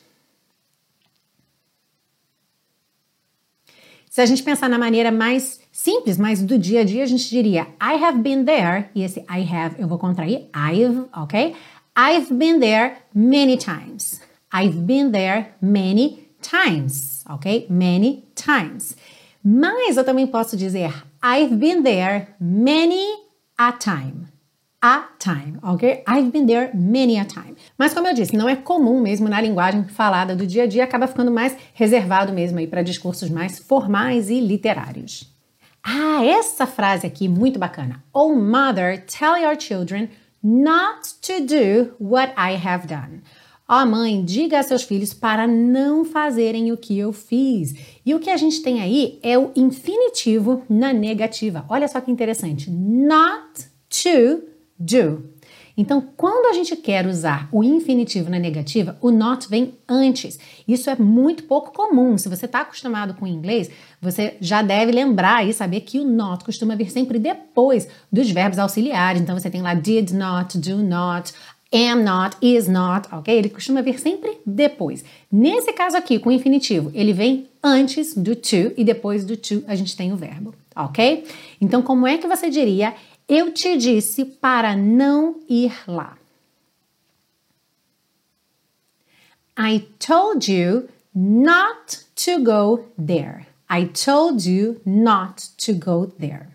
Se 4.10 4.22
a 4.22 4.26
gente 4.26 4.42
pensar 4.42 4.68
na 4.68 4.80
maneira 4.80 5.12
mais 5.12 5.60
simples, 5.72 6.18
mais 6.18 6.42
do 6.42 6.58
dia 6.58 6.82
a 6.82 6.84
dia, 6.84 7.04
a 7.04 7.06
gente 7.06 7.30
diria 7.30 7.68
I 7.80 8.04
have 8.04 8.18
been 8.18 8.44
there, 8.44 8.90
e 8.96 9.04
esse 9.04 9.20
I 9.20 9.48
have 9.48 9.76
eu 9.80 9.88
vou 9.88 10.00
contrair, 10.00 10.50
I've, 10.52 11.06
ok? 11.16 11.56
I've 11.96 12.34
been 12.34 12.60
there 12.60 12.98
many 13.14 13.56
times. 13.56 14.20
I've 14.52 14.80
been 14.82 15.12
there 15.12 15.54
many 15.62 16.28
times, 16.42 17.24
ok? 17.30 17.68
Many 17.70 18.24
times. 18.34 18.98
Mas 19.44 19.96
eu 19.96 20.04
também 20.04 20.26
posso 20.26 20.58
dizer 20.58 20.92
I've 21.24 21.56
been 21.56 21.84
there 21.84 22.30
many 22.40 23.06
a 23.58 23.72
time 23.72 24.39
a 24.82 25.10
time, 25.20 25.58
ok? 25.62 26.04
I've 26.08 26.32
been 26.32 26.46
there 26.46 26.72
many 26.74 27.20
a 27.20 27.26
time. 27.26 27.56
Mas 27.78 27.94
como 27.94 28.08
eu 28.08 28.14
disse, 28.14 28.36
não 28.36 28.48
é 28.48 28.56
comum 28.56 29.02
mesmo 29.02 29.28
na 29.28 29.42
linguagem 29.42 29.84
falada 29.86 30.36
do 30.36 30.48
dia 30.48 30.64
a 30.64 30.68
dia, 30.68 30.84
acaba 30.84 31.08
ficando 31.08 31.32
mais 31.32 31.56
reservado 31.74 32.32
mesmo 32.32 32.60
aí 32.60 32.68
para 32.68 32.82
discursos 32.82 33.30
mais 33.30 33.60
formais 33.60 34.30
e 34.30 34.40
literários. 34.40 35.30
Ah, 35.84 36.24
essa 36.24 36.66
frase 36.66 37.06
aqui 37.06 37.28
muito 37.28 37.60
bacana. 37.60 38.04
Oh 38.14 38.34
mother, 38.34 39.04
tell 39.06 39.38
your 39.38 39.60
children 39.60 40.10
not 40.42 41.16
to 41.22 41.46
do 41.46 41.94
what 42.00 42.34
I 42.38 42.56
have 42.56 42.88
done. 42.88 43.22
Ó 43.68 43.84
oh, 43.84 43.86
mãe, 43.86 44.26
diga 44.26 44.58
a 44.60 44.64
seus 44.64 44.82
filhos 44.82 45.14
para 45.14 45.46
não 45.46 46.04
fazerem 46.04 46.72
o 46.72 46.78
que 46.78 46.98
eu 46.98 47.14
fiz. 47.14 48.00
E 48.04 48.16
o 48.16 48.20
que 48.20 48.32
a 48.32 48.38
gente 48.38 48.64
tem 48.64 48.82
aí 48.82 49.20
é 49.22 49.38
o 49.38 49.52
infinitivo 49.56 50.64
na 50.68 50.92
negativa. 50.92 51.66
Olha 51.70 51.88
só 51.88 52.02
que 52.02 52.10
interessante. 52.10 52.72
Not 52.72 53.68
to 54.04 54.49
do. 54.80 55.24
Então, 55.80 56.06
quando 56.18 56.48
a 56.48 56.54
gente 56.54 56.76
quer 56.76 57.08
usar 57.08 57.48
o 57.54 57.64
infinitivo 57.64 58.30
na 58.30 58.38
negativa, 58.38 58.98
o 59.00 59.12
not 59.12 59.48
vem 59.48 59.76
antes. 59.88 60.38
Isso 60.68 60.90
é 60.90 60.96
muito 60.98 61.44
pouco 61.44 61.72
comum. 61.72 62.18
Se 62.18 62.28
você 62.28 62.46
está 62.46 62.62
acostumado 62.62 63.14
com 63.14 63.26
inglês, 63.26 63.72
você 64.02 64.36
já 64.42 64.62
deve 64.62 64.92
lembrar 64.92 65.48
e 65.48 65.54
saber 65.54 65.82
que 65.82 65.98
o 65.98 66.04
not 66.04 66.44
costuma 66.44 66.76
vir 66.76 66.92
sempre 66.92 67.18
depois 67.18 67.88
dos 68.12 68.30
verbos 68.30 68.60
auxiliares. 68.60 69.22
Então, 69.22 69.40
você 69.40 69.50
tem 69.50 69.62
lá 69.62 69.74
did 69.74 70.12
not, 70.12 70.58
do 70.58 70.84
not, 70.84 71.32
am 71.72 72.04
not, 72.04 72.36
is 72.42 72.68
not, 72.68 73.08
ok? 73.12 73.34
Ele 73.34 73.50
costuma 73.50 73.82
vir 73.82 74.00
sempre 74.00 74.38
depois. 74.46 75.06
Nesse 75.32 75.72
caso 75.72 75.96
aqui, 75.96 76.20
com 76.20 76.30
o 76.30 76.34
infinitivo, 76.34 76.92
ele 76.94 77.14
vem 77.14 77.48
antes 77.64 78.16
do 78.16 78.36
to 78.36 78.74
e 78.76 78.84
depois 78.84 79.24
do 79.24 79.38
to 79.38 79.64
a 79.68 79.76
gente 79.76 79.96
tem 79.96 80.12
o 80.12 80.16
verbo, 80.16 80.54
ok? 80.76 81.26
Então, 81.62 81.82
como 81.82 82.08
é 82.08 82.18
que 82.18 82.28
você 82.28 82.50
diria 82.50 82.94
eu 83.30 83.54
te 83.54 83.78
disse 83.78 84.26
para 84.26 84.76
não 84.76 85.40
ir 85.48 85.72
lá. 85.88 86.18
I 89.58 89.88
told 90.00 90.52
you 90.52 90.90
not 91.14 92.00
to 92.16 92.44
go 92.44 92.86
there. 92.98 93.46
I 93.70 93.86
told 93.86 94.50
you 94.50 94.82
not 94.84 95.44
to 95.58 95.74
go 95.74 96.08
there. 96.08 96.48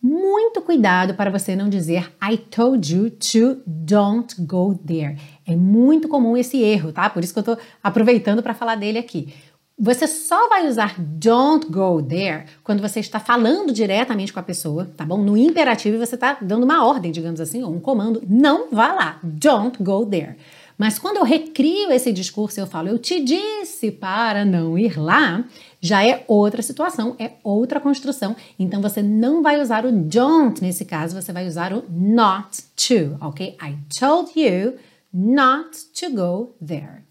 Muito 0.00 0.62
cuidado 0.62 1.14
para 1.14 1.30
você 1.30 1.56
não 1.56 1.68
dizer 1.68 2.12
I 2.22 2.36
told 2.36 2.94
you 2.94 3.10
to 3.10 3.60
don't 3.66 4.40
go 4.42 4.74
there. 4.86 5.18
É 5.46 5.54
muito 5.54 6.08
comum 6.08 6.36
esse 6.36 6.62
erro, 6.62 6.92
tá? 6.92 7.10
Por 7.10 7.22
isso 7.22 7.32
que 7.32 7.40
eu 7.40 7.56
tô 7.56 7.58
aproveitando 7.82 8.42
para 8.42 8.54
falar 8.54 8.76
dele 8.76 8.98
aqui. 8.98 9.34
Você 9.76 10.06
só 10.06 10.48
vai 10.48 10.68
usar 10.68 10.94
don't 10.98 11.66
go 11.66 12.00
there 12.00 12.44
quando 12.62 12.80
você 12.80 13.00
está 13.00 13.18
falando 13.18 13.72
diretamente 13.72 14.32
com 14.32 14.38
a 14.38 14.42
pessoa, 14.42 14.88
tá 14.96 15.04
bom? 15.04 15.18
No 15.18 15.36
imperativo 15.36 15.98
você 15.98 16.14
está 16.14 16.38
dando 16.40 16.62
uma 16.62 16.86
ordem, 16.86 17.10
digamos 17.10 17.40
assim, 17.40 17.62
ou 17.62 17.74
um 17.74 17.80
comando. 17.80 18.22
Não 18.28 18.70
vá 18.70 18.92
lá. 18.92 19.18
Don't 19.22 19.82
go 19.82 20.06
there. 20.06 20.36
Mas 20.78 20.98
quando 20.98 21.16
eu 21.16 21.24
recrio 21.24 21.90
esse 21.90 22.12
discurso, 22.12 22.58
eu 22.58 22.66
falo, 22.66 22.88
eu 22.88 22.98
te 22.98 23.22
disse 23.22 23.90
para 23.90 24.44
não 24.44 24.78
ir 24.78 24.98
lá, 24.98 25.44
já 25.80 26.04
é 26.04 26.24
outra 26.26 26.62
situação, 26.62 27.14
é 27.18 27.32
outra 27.42 27.80
construção. 27.80 28.34
Então 28.58 28.80
você 28.80 29.02
não 29.02 29.42
vai 29.42 29.60
usar 29.60 29.84
o 29.84 29.92
don't 29.92 30.62
nesse 30.62 30.84
caso, 30.84 31.20
você 31.20 31.32
vai 31.32 31.46
usar 31.46 31.72
o 31.72 31.84
not 31.90 32.62
to, 32.76 33.16
ok? 33.20 33.56
I 33.60 33.76
told 33.98 34.32
you 34.36 34.74
not 35.12 35.70
to 36.00 36.10
go 36.10 36.54
there. 36.64 37.03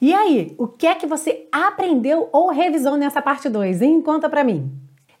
E 0.00 0.14
aí, 0.14 0.54
o 0.58 0.66
que 0.66 0.86
é 0.86 0.94
que 0.94 1.06
você 1.06 1.46
aprendeu 1.50 2.28
ou 2.32 2.50
revisou 2.50 2.96
nessa 2.96 3.20
parte 3.20 3.48
2, 3.48 3.82
hein? 3.82 4.00
Conta 4.02 4.28
pra 4.28 4.44
mim. 4.44 4.70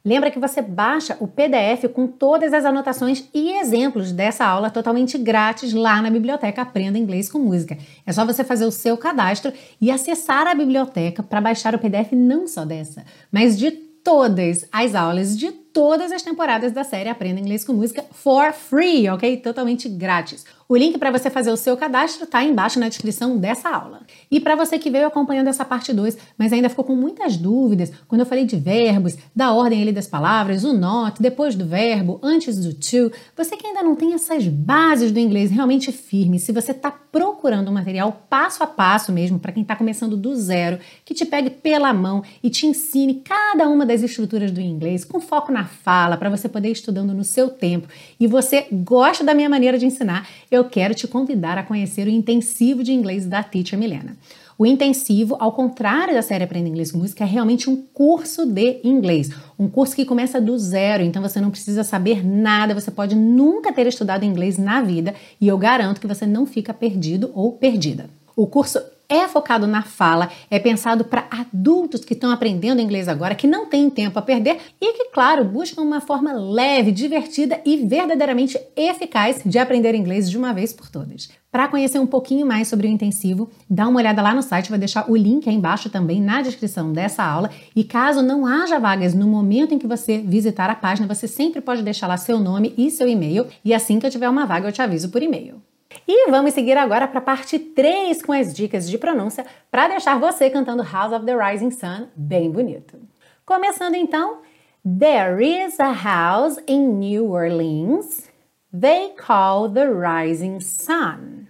Lembra 0.04 0.30
que 0.30 0.38
você 0.38 0.62
baixa 0.62 1.16
o 1.20 1.26
PDF 1.26 1.92
com 1.92 2.06
todas 2.06 2.54
as 2.54 2.64
anotações 2.64 3.28
e 3.34 3.58
exemplos 3.58 4.12
dessa 4.12 4.44
aula 4.44 4.70
totalmente 4.70 5.18
grátis 5.18 5.74
lá 5.74 6.00
na 6.00 6.08
biblioteca 6.08 6.62
Aprenda 6.62 6.98
Inglês 6.98 7.30
com 7.30 7.38
Música. 7.38 7.76
É 8.06 8.12
só 8.12 8.24
você 8.24 8.42
fazer 8.42 8.64
o 8.64 8.70
seu 8.70 8.96
cadastro 8.96 9.52
e 9.80 9.90
acessar 9.90 10.46
a 10.46 10.54
biblioteca 10.54 11.22
para 11.22 11.40
baixar 11.40 11.74
o 11.74 11.78
PDF 11.78 12.12
não 12.12 12.46
só 12.46 12.64
dessa, 12.64 13.04
mas 13.30 13.58
de 13.58 13.70
todas 13.70 14.66
as 14.72 14.94
aulas 14.94 15.36
de 15.36 15.52
todas 15.52 16.10
as 16.10 16.22
temporadas 16.22 16.72
da 16.72 16.84
série 16.84 17.10
Aprenda 17.10 17.40
Inglês 17.40 17.62
com 17.62 17.74
Música 17.74 18.02
for 18.10 18.52
free, 18.54 19.08
ok? 19.10 19.36
Totalmente 19.36 19.88
grátis. 19.88 20.46
O 20.70 20.76
link 20.76 20.98
para 20.98 21.10
você 21.10 21.30
fazer 21.30 21.50
o 21.50 21.56
seu 21.56 21.78
cadastro 21.78 22.24
está 22.24 22.44
embaixo 22.44 22.78
na 22.78 22.90
descrição 22.90 23.38
dessa 23.38 23.70
aula. 23.70 24.02
E 24.30 24.38
para 24.38 24.54
você 24.54 24.78
que 24.78 24.90
veio 24.90 25.06
acompanhando 25.06 25.48
essa 25.48 25.64
parte 25.64 25.94
2, 25.94 26.18
mas 26.36 26.52
ainda 26.52 26.68
ficou 26.68 26.84
com 26.84 26.94
muitas 26.94 27.38
dúvidas, 27.38 27.90
quando 28.06 28.20
eu 28.20 28.26
falei 28.26 28.44
de 28.44 28.56
verbos, 28.56 29.16
da 29.34 29.50
ordem 29.54 29.80
ali 29.80 29.92
das 29.92 30.06
palavras, 30.06 30.64
o 30.64 30.74
not, 30.74 31.22
depois 31.22 31.54
do 31.54 31.64
verbo, 31.64 32.20
antes 32.22 32.58
do 32.58 32.74
to, 32.74 33.10
você 33.34 33.56
que 33.56 33.66
ainda 33.66 33.82
não 33.82 33.96
tem 33.96 34.12
essas 34.12 34.46
bases 34.46 35.10
do 35.10 35.18
inglês 35.18 35.50
realmente 35.50 35.90
firmes, 35.90 36.42
se 36.42 36.52
você 36.52 36.72
está 36.72 36.90
procurando 36.90 37.70
um 37.70 37.72
material 37.72 38.26
passo 38.28 38.62
a 38.62 38.66
passo 38.66 39.10
mesmo, 39.10 39.38
para 39.38 39.52
quem 39.52 39.62
está 39.62 39.74
começando 39.74 40.18
do 40.18 40.36
zero, 40.36 40.78
que 41.02 41.14
te 41.14 41.24
pegue 41.24 41.48
pela 41.48 41.94
mão 41.94 42.22
e 42.42 42.50
te 42.50 42.66
ensine 42.66 43.22
cada 43.24 43.66
uma 43.70 43.86
das 43.86 44.02
estruturas 44.02 44.50
do 44.50 44.60
inglês, 44.60 45.02
com 45.02 45.18
foco 45.18 45.50
na 45.50 45.64
fala, 45.64 46.18
para 46.18 46.28
você 46.28 46.46
poder 46.46 46.68
ir 46.68 46.72
estudando 46.72 47.14
no 47.14 47.24
seu 47.24 47.48
tempo, 47.48 47.88
e 48.20 48.26
você 48.26 48.66
gosta 48.70 49.24
da 49.24 49.32
minha 49.32 49.48
maneira 49.48 49.78
de 49.78 49.86
ensinar, 49.86 50.28
eu 50.50 50.57
eu 50.58 50.64
quero 50.64 50.94
te 50.94 51.06
convidar 51.06 51.56
a 51.56 51.62
conhecer 51.62 52.06
o 52.06 52.10
intensivo 52.10 52.82
de 52.82 52.92
inglês 52.92 53.26
da 53.26 53.42
Teacher 53.42 53.78
Milena. 53.78 54.16
O 54.58 54.66
intensivo, 54.66 55.36
ao 55.38 55.52
contrário 55.52 56.12
da 56.12 56.20
série 56.20 56.42
Aprenda 56.42 56.68
Inglês 56.68 56.90
com 56.90 56.98
Música, 56.98 57.22
é 57.22 57.26
realmente 57.26 57.70
um 57.70 57.76
curso 57.76 58.44
de 58.44 58.80
inglês. 58.82 59.30
Um 59.56 59.68
curso 59.68 59.94
que 59.94 60.04
começa 60.04 60.40
do 60.40 60.58
zero, 60.58 61.04
então 61.04 61.22
você 61.22 61.40
não 61.40 61.50
precisa 61.50 61.84
saber 61.84 62.26
nada, 62.26 62.74
você 62.74 62.90
pode 62.90 63.14
nunca 63.14 63.72
ter 63.72 63.86
estudado 63.86 64.24
inglês 64.24 64.58
na 64.58 64.82
vida 64.82 65.14
e 65.40 65.46
eu 65.46 65.56
garanto 65.56 66.00
que 66.00 66.08
você 66.08 66.26
não 66.26 66.44
fica 66.44 66.74
perdido 66.74 67.30
ou 67.34 67.52
perdida. 67.52 68.10
O 68.34 68.48
curso 68.48 68.80
é 69.08 69.26
focado 69.26 69.66
na 69.66 69.82
fala, 69.82 70.30
é 70.50 70.58
pensado 70.58 71.04
para 71.04 71.26
adultos 71.30 72.04
que 72.04 72.12
estão 72.12 72.30
aprendendo 72.30 72.80
inglês 72.80 73.08
agora, 73.08 73.34
que 73.34 73.46
não 73.46 73.66
têm 73.66 73.88
tempo 73.88 74.18
a 74.18 74.22
perder 74.22 74.58
e 74.78 74.92
que, 74.92 75.06
claro, 75.06 75.44
buscam 75.44 75.82
uma 75.82 76.00
forma 76.00 76.32
leve, 76.32 76.92
divertida 76.92 77.60
e 77.64 77.78
verdadeiramente 77.78 78.60
eficaz 78.76 79.40
de 79.44 79.58
aprender 79.58 79.94
inglês 79.94 80.28
de 80.28 80.36
uma 80.36 80.52
vez 80.52 80.74
por 80.74 80.90
todas. 80.90 81.30
Para 81.50 81.68
conhecer 81.68 81.98
um 81.98 82.06
pouquinho 82.06 82.46
mais 82.46 82.68
sobre 82.68 82.86
o 82.86 82.90
intensivo, 82.90 83.48
dá 83.70 83.88
uma 83.88 83.98
olhada 83.98 84.20
lá 84.20 84.34
no 84.34 84.42
site, 84.42 84.68
vou 84.68 84.78
deixar 84.78 85.10
o 85.10 85.16
link 85.16 85.48
aí 85.48 85.54
embaixo 85.54 85.88
também 85.88 86.20
na 86.20 86.42
descrição 86.42 86.92
dessa 86.92 87.24
aula. 87.24 87.50
E 87.74 87.82
caso 87.84 88.20
não 88.20 88.44
haja 88.44 88.78
vagas 88.78 89.14
no 89.14 89.26
momento 89.26 89.72
em 89.74 89.78
que 89.78 89.86
você 89.86 90.18
visitar 90.18 90.68
a 90.68 90.74
página, 90.74 91.08
você 91.08 91.26
sempre 91.26 91.62
pode 91.62 91.82
deixar 91.82 92.06
lá 92.06 92.18
seu 92.18 92.38
nome 92.38 92.74
e 92.76 92.90
seu 92.90 93.08
e-mail, 93.08 93.46
e 93.64 93.72
assim 93.72 93.98
que 93.98 94.04
eu 94.04 94.10
tiver 94.10 94.28
uma 94.28 94.44
vaga 94.44 94.68
eu 94.68 94.72
te 94.72 94.82
aviso 94.82 95.08
por 95.08 95.22
e-mail. 95.22 95.62
E 96.06 96.30
vamos 96.30 96.54
seguir 96.54 96.76
agora 96.76 97.08
para 97.08 97.18
a 97.18 97.22
parte 97.22 97.58
3 97.58 98.22
com 98.22 98.32
as 98.32 98.52
dicas 98.54 98.88
de 98.90 98.98
pronúncia 98.98 99.46
para 99.70 99.88
deixar 99.88 100.18
você 100.18 100.50
cantando 100.50 100.82
House 100.82 101.12
of 101.12 101.24
the 101.24 101.34
Rising 101.34 101.70
Sun 101.70 102.08
bem 102.14 102.50
bonito. 102.50 102.98
Começando 103.46 103.94
então, 103.94 104.42
There 104.84 105.42
is 105.42 105.80
a 105.80 105.92
house 105.92 106.58
in 106.66 106.98
New 106.98 107.30
Orleans 107.32 108.28
they 108.72 109.12
call 109.16 109.68
the 109.68 109.90
Rising 109.90 110.60
Sun. 110.60 111.48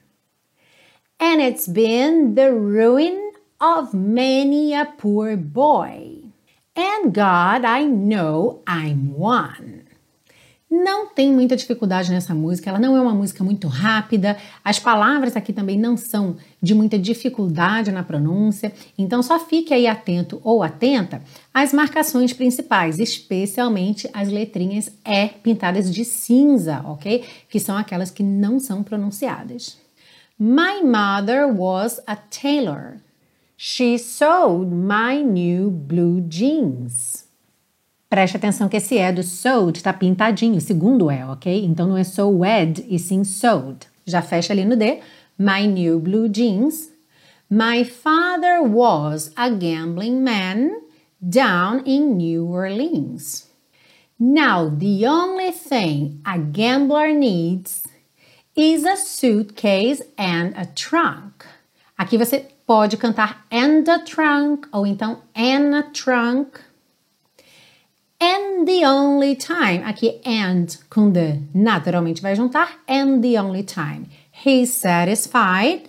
And 1.18 1.40
it's 1.40 1.66
been 1.66 2.36
the 2.36 2.52
ruin 2.52 3.32
of 3.60 3.92
many 3.92 4.72
a 4.72 4.84
poor 4.84 5.36
boy. 5.36 6.22
And 6.76 7.12
God, 7.12 7.64
I 7.64 7.84
know 7.84 8.62
I'm 8.66 9.14
one. 9.14 9.87
Não 10.70 11.06
tem 11.06 11.32
muita 11.32 11.56
dificuldade 11.56 12.10
nessa 12.10 12.34
música, 12.34 12.68
ela 12.68 12.78
não 12.78 12.94
é 12.94 13.00
uma 13.00 13.14
música 13.14 13.42
muito 13.42 13.66
rápida, 13.68 14.36
as 14.62 14.78
palavras 14.78 15.34
aqui 15.34 15.50
também 15.50 15.78
não 15.78 15.96
são 15.96 16.36
de 16.60 16.74
muita 16.74 16.98
dificuldade 16.98 17.90
na 17.90 18.02
pronúncia, 18.02 18.70
então 18.96 19.22
só 19.22 19.38
fique 19.38 19.72
aí 19.72 19.86
atento 19.86 20.38
ou 20.44 20.62
atenta 20.62 21.22
às 21.54 21.72
marcações 21.72 22.34
principais, 22.34 22.98
especialmente 22.98 24.10
as 24.12 24.28
letrinhas 24.28 24.92
E 25.06 25.28
pintadas 25.42 25.92
de 25.92 26.04
cinza, 26.04 26.82
ok? 26.84 27.24
Que 27.48 27.58
são 27.58 27.74
aquelas 27.74 28.10
que 28.10 28.22
não 28.22 28.60
são 28.60 28.82
pronunciadas. 28.82 29.78
My 30.38 30.82
mother 30.84 31.46
was 31.46 31.98
a 32.06 32.14
tailor. 32.14 32.98
She 33.56 33.98
sewed 33.98 34.70
my 34.70 35.22
new 35.22 35.70
blue 35.70 36.20
jeans. 36.20 37.27
Preste 38.08 38.36
atenção 38.36 38.68
que 38.68 38.76
esse 38.78 38.96
é 38.96 39.12
do 39.12 39.22
sewed 39.22 39.76
está 39.76 39.92
pintadinho, 39.92 40.60
segundo 40.60 41.10
é, 41.10 41.26
ok? 41.26 41.64
Então 41.64 41.86
não 41.86 41.96
é 41.96 42.04
sewed 42.04 42.84
e 42.88 42.98
sim 42.98 43.22
sewed. 43.22 43.86
Já 44.06 44.22
fecha 44.22 44.52
ali 44.52 44.64
no 44.64 44.76
D. 44.76 45.00
My 45.38 45.66
new 45.66 46.00
blue 46.00 46.28
jeans. 46.28 46.90
My 47.50 47.84
father 47.84 48.62
was 48.62 49.30
a 49.36 49.50
gambling 49.50 50.22
man 50.22 50.70
down 51.20 51.82
in 51.84 52.16
New 52.16 52.46
Orleans. 52.46 53.46
Now, 54.18 54.68
the 54.68 55.06
only 55.06 55.52
thing 55.52 56.20
a 56.24 56.38
gambler 56.38 57.12
needs 57.12 57.84
is 58.56 58.84
a 58.84 58.96
suitcase 58.96 60.02
and 60.16 60.54
a 60.56 60.66
trunk. 60.66 61.44
Aqui 61.96 62.18
você 62.18 62.46
pode 62.66 62.96
cantar 62.96 63.44
and 63.50 63.88
a 63.88 63.98
trunk 64.00 64.66
ou 64.72 64.86
então 64.86 65.18
and 65.34 65.76
a 65.76 65.82
trunk 65.84 66.58
And 68.20 68.66
the 68.66 68.84
only 68.84 69.36
time, 69.36 69.84
aqui 69.84 70.20
and 70.24 70.76
com 70.90 71.12
the 71.12 71.40
naturalmente 71.54 72.20
vai 72.20 72.34
juntar. 72.34 72.68
And 72.88 73.22
the 73.22 73.38
only 73.38 73.62
time 73.62 74.10
he's 74.30 74.74
satisfied 74.74 75.88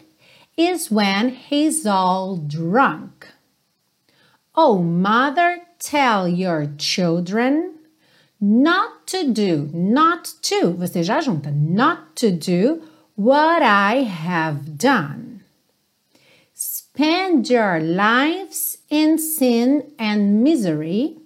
is 0.56 0.92
when 0.92 1.30
he's 1.30 1.86
all 1.88 2.38
drunk. 2.38 3.28
Oh, 4.54 4.80
mother, 4.80 5.62
tell 5.80 6.28
your 6.28 6.68
children 6.78 7.76
not 8.40 9.08
to 9.08 9.32
do, 9.34 9.70
not 9.74 10.34
to, 10.44 10.74
você 10.78 11.04
já 11.04 11.22
junta, 11.22 11.52
not 11.52 12.16
to 12.16 12.32
do 12.32 12.82
what 13.16 13.64
I 13.64 14.04
have 14.04 14.78
done. 14.78 15.42
Spend 16.54 17.50
your 17.50 17.80
lives 17.80 18.78
in 18.90 19.18
sin 19.18 19.94
and 19.98 20.44
misery 20.44 21.18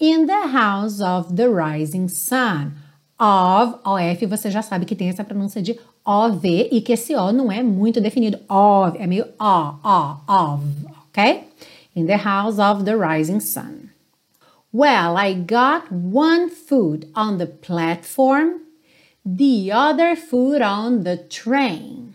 in 0.00 0.26
the 0.26 0.48
house 0.48 1.00
of 1.00 1.36
the 1.36 1.48
rising 1.48 2.08
sun. 2.08 2.72
Of, 3.18 3.78
OF, 3.84 4.26
você 4.26 4.50
já 4.50 4.62
sabe 4.62 4.86
que 4.86 4.96
tem 4.96 5.10
essa 5.10 5.22
pronúncia 5.22 5.60
de 5.60 5.78
OV 6.06 6.70
e 6.72 6.80
que 6.80 6.94
esse 6.94 7.14
O 7.14 7.30
não 7.30 7.52
é 7.52 7.62
muito 7.62 8.00
definido. 8.00 8.38
Of, 8.48 8.96
é 8.98 9.06
meio 9.06 9.26
O, 9.38 9.74
O, 9.84 10.16
of, 10.26 10.64
ok? 11.10 11.44
In 11.94 12.06
the 12.06 12.16
house 12.16 12.58
of 12.58 12.84
the 12.84 12.96
rising 12.96 13.40
sun. 13.40 13.90
Well, 14.72 15.18
I 15.18 15.34
got 15.34 15.92
one 15.92 16.48
foot 16.48 17.06
on 17.14 17.36
the 17.36 17.46
platform, 17.46 18.60
the 19.24 19.70
other 19.70 20.16
foot 20.16 20.62
on 20.62 21.02
the 21.02 21.18
train. 21.18 22.14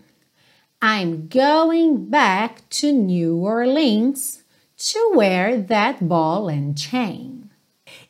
I'm 0.82 1.28
going 1.28 2.06
back 2.10 2.68
to 2.80 2.92
New 2.92 3.36
Orleans 3.36 4.42
to 4.90 5.12
wear 5.14 5.56
that 5.56 6.08
ball 6.08 6.48
and 6.48 6.76
chain. 6.76 7.35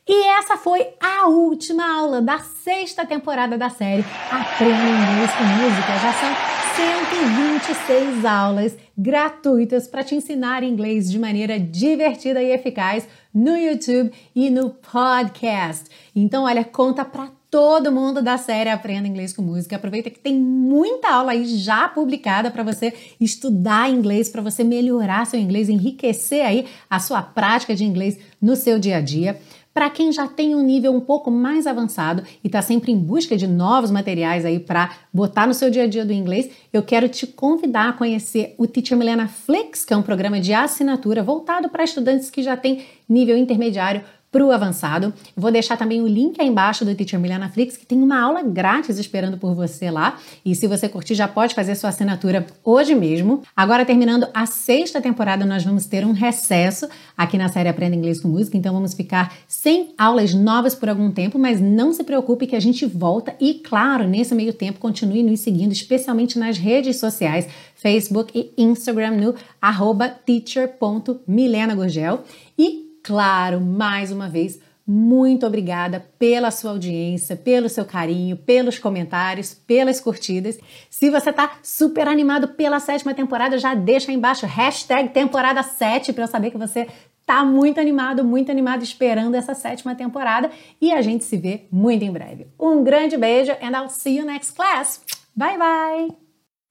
E 0.09 0.27
essa 0.39 0.55
foi 0.55 0.87
a 1.01 1.27
última 1.27 1.83
aula 1.99 2.21
da 2.21 2.39
sexta 2.39 3.05
temporada 3.05 3.57
da 3.57 3.69
série 3.69 4.05
Aprenda 4.31 4.71
Inglês 4.71 5.31
com 5.31 5.43
Música. 5.43 5.97
Já 5.99 6.13
são 6.13 6.57
126 6.77 8.23
aulas 8.23 8.77
gratuitas 8.97 9.85
para 9.85 10.05
te 10.05 10.15
ensinar 10.15 10.63
inglês 10.63 11.11
de 11.11 11.19
maneira 11.19 11.59
divertida 11.59 12.41
e 12.41 12.53
eficaz 12.53 13.05
no 13.33 13.57
YouTube 13.57 14.13
e 14.33 14.49
no 14.49 14.69
podcast. 14.69 15.89
Então, 16.15 16.45
olha, 16.45 16.63
conta 16.63 17.03
para 17.03 17.29
todo 17.51 17.91
mundo 17.91 18.21
da 18.21 18.37
série 18.37 18.69
Aprenda 18.69 19.09
Inglês 19.09 19.33
com 19.33 19.41
Música. 19.41 19.75
Aproveita 19.75 20.09
que 20.09 20.19
tem 20.19 20.35
muita 20.39 21.09
aula 21.09 21.33
aí 21.33 21.45
já 21.45 21.87
publicada 21.89 22.49
para 22.49 22.63
você 22.63 22.93
estudar 23.19 23.89
inglês, 23.89 24.29
para 24.29 24.41
você 24.41 24.63
melhorar 24.63 25.25
seu 25.25 25.39
inglês, 25.39 25.67
enriquecer 25.67 26.45
aí 26.45 26.65
a 26.89 26.99
sua 26.99 27.21
prática 27.21 27.75
de 27.75 27.83
inglês 27.83 28.17
no 28.41 28.55
seu 28.55 28.79
dia 28.79 28.97
a 28.97 29.01
dia. 29.01 29.37
Para 29.77 29.91
quem 29.91 30.11
já 30.11 30.27
tem 30.27 30.55
um 30.55 30.63
nível 30.63 30.91
um 30.91 30.99
pouco 30.99 31.29
mais 31.29 31.67
avançado 31.67 32.23
e 32.43 32.47
está 32.47 32.63
sempre 32.63 32.91
em 32.91 32.97
busca 32.97 33.37
de 33.37 33.45
novos 33.45 33.91
materiais 33.91 34.43
aí 34.43 34.57
para 34.57 34.89
botar 35.13 35.45
no 35.45 35.53
seu 35.53 35.69
dia 35.69 35.83
a 35.83 35.87
dia 35.87 36.03
do 36.03 36.11
inglês, 36.11 36.49
eu 36.73 36.81
quero 36.81 37.07
te 37.07 37.27
convidar 37.27 37.89
a 37.89 37.93
conhecer 37.93 38.55
o 38.57 38.65
Teacher 38.65 38.97
Milena 38.97 39.27
Flix, 39.27 39.85
que 39.85 39.93
é 39.93 39.97
um 39.97 40.01
programa 40.01 40.39
de 40.39 40.51
assinatura 40.51 41.21
voltado 41.21 41.69
para 41.69 41.83
estudantes 41.83 42.31
que 42.31 42.41
já 42.41 42.57
têm 42.57 42.85
nível 43.07 43.37
intermediário 43.37 44.01
para 44.31 44.45
o 44.45 44.51
avançado. 44.51 45.13
Vou 45.35 45.51
deixar 45.51 45.77
também 45.77 46.01
o 46.01 46.07
link 46.07 46.39
aí 46.39 46.47
embaixo 46.47 46.83
do 46.83 46.93
Teacher 46.93 47.19
Milena 47.19 47.49
Flix, 47.49 47.77
que 47.77 47.85
tem 47.85 48.01
uma 48.01 48.19
aula 48.19 48.41
grátis 48.43 48.99
esperando 48.99 49.37
por 49.37 49.55
você 49.55 49.89
lá. 49.89 50.17
E 50.43 50.53
se 50.53 50.67
você 50.67 50.89
curtir, 50.89 51.15
já 51.15 51.27
pode 51.27 51.55
fazer 51.55 51.75
sua 51.75 51.89
assinatura 51.89 52.45
hoje 52.63 52.93
mesmo. 52.93 53.41
Agora, 53.55 53.85
terminando 53.85 54.27
a 54.33 54.45
sexta 54.45 55.01
temporada, 55.01 55.45
nós 55.45 55.63
vamos 55.63 55.85
ter 55.85 56.05
um 56.05 56.11
recesso 56.11 56.89
aqui 57.17 57.37
na 57.37 57.47
série 57.47 57.69
Aprenda 57.69 57.95
Inglês 57.95 58.19
com 58.19 58.27
Música, 58.27 58.57
então 58.57 58.73
vamos 58.73 58.93
ficar 58.93 59.33
sem 59.47 59.93
aulas 59.97 60.33
novas 60.33 60.75
por 60.75 60.89
algum 60.89 61.09
tempo, 61.11 61.39
mas 61.39 61.61
não 61.61 61.93
se 61.93 62.03
preocupe 62.03 62.47
que 62.47 62.55
a 62.55 62.59
gente 62.59 62.85
volta 62.85 63.33
e, 63.39 63.53
claro, 63.55 64.07
nesse 64.07 64.35
meio 64.35 64.53
tempo, 64.53 64.79
continue 64.79 65.23
nos 65.23 65.39
seguindo, 65.39 65.71
especialmente 65.71 66.37
nas 66.37 66.57
redes 66.57 66.97
sociais, 66.97 67.47
Facebook 67.75 68.33
e 68.35 68.51
Instagram 68.61 69.11
no 69.11 69.33
arroba 69.61 70.09
teacher.milenagurgel. 70.09 72.25
E 72.57 72.86
Claro, 73.03 73.61
mais 73.61 74.11
uma 74.11 74.27
vez, 74.27 74.59
muito 74.85 75.45
obrigada 75.45 75.99
pela 76.17 76.49
sua 76.49 76.71
audiência, 76.71 77.35
pelo 77.35 77.67
seu 77.67 77.83
carinho, 77.83 78.37
pelos 78.37 78.79
comentários, 78.79 79.53
pelas 79.53 79.99
curtidas. 79.99 80.57
Se 80.89 81.09
você 81.09 81.33
tá 81.33 81.59
super 81.61 82.07
animado 82.07 82.47
pela 82.49 82.79
sétima 82.79 83.13
temporada, 83.13 83.57
já 83.57 83.75
deixa 83.75 84.09
aí 84.09 84.15
embaixo 84.15 84.45
hashtag 84.45 85.09
temporada 85.09 85.61
7 85.61 86.13
para 86.13 86.23
eu 86.23 86.27
saber 86.27 86.51
que 86.51 86.57
você 86.57 86.87
tá 87.25 87.43
muito 87.43 87.81
animado, 87.81 88.23
muito 88.23 88.49
animado 88.49 88.81
esperando 88.81 89.35
essa 89.35 89.53
sétima 89.53 89.93
temporada 89.93 90.49
e 90.79 90.93
a 90.93 91.01
gente 91.01 91.25
se 91.25 91.35
vê 91.35 91.65
muito 91.69 92.05
em 92.05 92.11
breve. 92.11 92.47
Um 92.57 92.81
grande 92.81 93.17
beijo 93.17 93.51
and 93.61 93.77
I'll 93.77 93.89
see 93.89 94.17
you 94.17 94.25
next 94.25 94.55
class. 94.55 95.03
Bye 95.35 95.57
bye. 95.57 96.15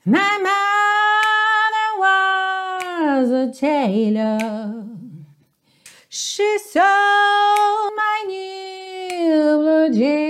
My 0.06 0.38
mother 0.38 1.98
was 1.98 3.30
a 3.30 3.52
tailor. 3.52 4.96
She 6.18 6.56
saw 6.70 7.90
my 7.94 8.24
new 8.26 9.58
blue 9.58 9.92
jeans. 9.92 10.24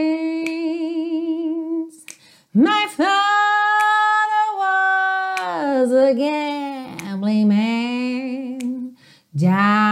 My 2.53 2.87
father 2.91 4.49
was 4.59 5.93
a 5.93 6.13
gambling 6.13 7.47
man 7.47 8.97
down 9.37 9.86